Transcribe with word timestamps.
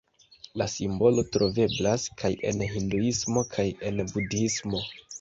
La 0.61 0.65
simbolo 0.75 1.25
troveblas 1.35 2.07
kaj 2.23 2.33
en 2.55 2.65
hinduismo 2.75 3.47
kaj 3.55 3.71
en 3.91 4.07
budhismo. 4.17 4.87